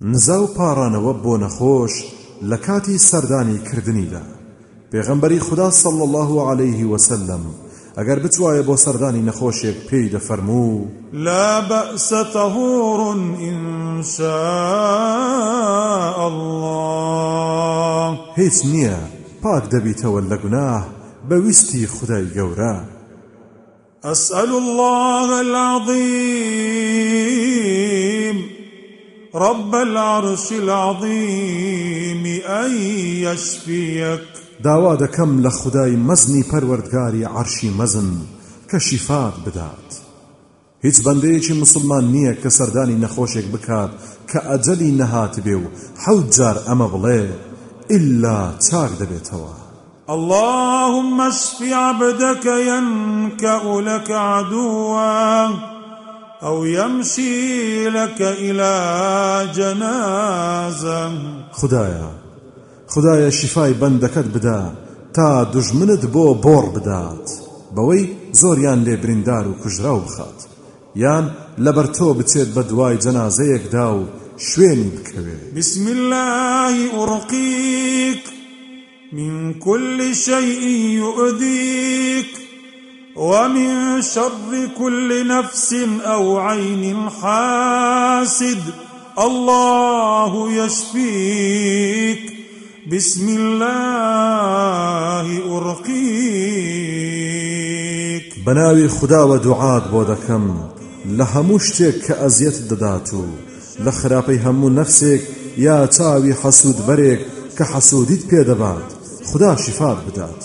نزا 0.00 0.42
و 0.42 0.46
پاڕانەوە 0.46 1.14
بۆ 1.24 1.34
نەخۆش 1.44 1.94
لە 2.50 2.56
کاتی 2.66 2.98
سەردانی 2.98 3.58
کردنیدا. 3.68 4.22
پێغەمبەری 4.92 5.40
خدا 5.40 5.70
صلی 5.70 6.02
الله 6.02 6.50
عليه 6.50 6.84
وسلم 6.84 7.42
ئەگەر 7.98 8.18
بتوایە 8.24 8.62
بۆ 8.68 8.76
سەردانی 8.76 9.26
نەخۆشێک 9.28 9.78
پێی 9.88 10.10
دەفەرموو. 10.14 10.86
لا 11.12 11.60
بأس 11.60 12.12
طهور 12.12 13.00
إن 13.48 14.02
شاء 14.02 14.28
الله. 16.30 18.08
هیچ 18.36 18.56
نییە 18.72 18.98
پاک 19.42 19.64
دەبیتەوە 19.70 20.20
لە 20.30 20.36
گوناه 20.42 20.84
بەویستی 21.28 21.86
خدای 21.86 22.26
گەورە. 22.36 22.76
أسأل 24.04 24.50
الله 24.50 25.28
العظيم. 25.46 26.44
رب 29.34 29.74
العرش 29.74 30.52
العظيم 30.52 32.26
أن 32.46 32.76
يشفيك. 33.26 34.20
داوا 34.64 34.96
دەکەم 34.96 35.42
لە 35.44 35.50
خدای 35.50 35.96
مەزنی 35.96 36.42
پەروەردگاری 36.42 37.26
عەرشی 37.36 37.70
مەزن 37.78 38.10
کە 38.70 38.76
شیفات 38.78 39.34
بدات 39.46 39.90
هیچ 40.82 40.96
بەندەیەکی 40.96 41.52
مسلمان 41.62 42.04
نییە 42.14 42.34
کە 42.42 42.48
سەردانی 42.48 43.06
نەخۆشێک 43.06 43.46
بکات 43.54 43.90
کە 44.30 44.38
ئەجەلی 44.48 44.96
نەهات 45.00 45.40
بێ 45.44 45.54
و 45.54 45.66
حەوت 46.04 46.36
جار 46.36 46.56
ئەمە 46.66 46.88
بڵێ 46.92 47.22
ئللا 47.90 48.40
چاک 48.66 48.90
دەبێتەوە 49.00 49.54
اللهم 50.08 51.20
اشف 51.20 51.62
عبدك 51.72 52.46
ينكأ 52.46 53.80
لك 53.80 54.10
عدوا. 54.10 55.73
أو 56.42 56.64
يمشي 56.64 57.88
لك 57.88 58.20
إلى 58.20 58.72
جنازة. 59.54 61.12
خدایا 61.52 62.10
خدایا 62.88 63.30
شیفای 63.30 63.74
بەندەکەت 63.74 64.28
بدا 64.34 64.72
تا 65.14 65.44
دژمنت 65.44 66.04
بۆ 66.14 66.26
بۆڕ 66.44 66.64
بدات. 66.74 67.30
بەوەی 67.74 68.08
زۆریان 68.40 68.80
لێ 68.86 68.96
بریندار 69.02 69.48
و 69.48 69.54
کوژرا 69.62 69.96
و 69.96 70.00
بخات. 70.00 70.38
یان 70.96 71.30
لەبەر 71.58 71.86
تۆ 71.96 72.08
بچێت 72.18 72.48
بە 72.54 72.62
دوای 72.70 72.98
جەنازەیەکدا 73.04 73.88
و 73.98 74.06
شوێنی 74.38 74.90
بسم 75.56 75.86
الله 75.86 76.74
أرقيك 77.02 78.24
من 79.12 79.54
كل 79.54 80.14
شيء 80.14 80.64
يؤذيك. 81.02 82.53
ومن 83.16 84.02
شر 84.02 84.68
كل 84.78 85.26
نفس 85.26 85.74
أو 86.04 86.38
عين 86.38 87.10
حاسد. 87.10 88.58
الله 89.18 90.52
يشفيك. 90.52 92.34
بسم 92.92 93.28
الله 93.38 95.26
أرقيك. 95.58 96.74
بەناوی 98.46 98.88
خداوە 98.88 99.38
دوعات 99.42 99.82
بۆ 99.92 100.04
دەکەم 100.04 100.44
لە 101.18 101.24
هەموو 101.24 101.58
شتێک 101.58 101.96
کە 102.06 102.12
ئەزیەت 102.12 102.56
دەدات 102.70 103.14
و 103.14 103.24
لە 103.84 103.90
خراپەی 103.90 104.38
هەموو 104.44 104.74
نەفسێک 104.78 105.22
یا 105.58 105.86
چاوی 105.86 106.34
حەسوودیت 107.72 108.22
پێدەبات 108.30 108.88
خدا 109.24 109.56
شفات 109.56 109.98
بدات. 110.06 110.40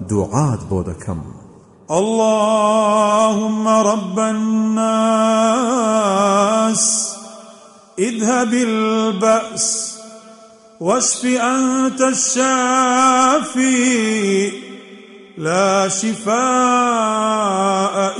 دوعات 0.00 0.60
بۆ 0.70 0.82
دەکەم 0.90 1.20
اللهم 1.90 3.68
رب 3.68 4.18
الناس 4.18 5.16
اذهب 7.98 8.52
البأس 8.54 9.96
واشف 10.80 11.24
أنت 11.24 12.00
الشافي. 12.00 13.66
لا 15.38 15.88
شفاء 15.88 16.36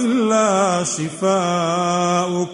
إلا 0.01 0.85
شفاؤك 0.85 2.49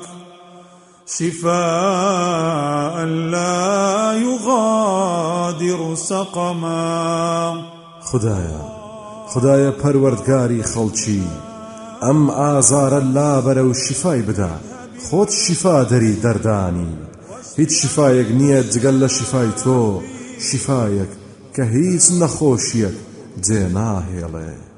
شفاء 1.07 3.05
لا 3.05 4.13
يغادر 4.13 5.95
سقما. 5.95 7.63
خدایا 8.03 8.82
خدایە 9.33 9.73
پەروەردگاری 9.81 10.67
خەڵکی. 10.73 11.25
ئەم 12.05 12.21
ئازارە 12.39 13.01
لابەرە 13.17 13.65
و 13.67 13.73
شیفای 13.85 14.23
بدا. 14.29 14.55
خۆت 15.05 15.31
شیفا 15.43 15.77
دەری 15.91 16.21
دەردانی. 16.25 16.93
هیچ 17.59 17.73
شیفایەک 17.81 18.29
نییە 18.39 18.61
جگەل 18.73 18.97
لە 19.03 19.09
شیفای 19.17 19.51
تۆ. 19.63 19.81
شیفایەک 20.47 21.13
کە 21.55 21.63
هیچ 21.75 22.05
نەخۆشیەک 22.21 22.97
جێ 23.47 23.63
ناهێڵێ. 23.77 24.72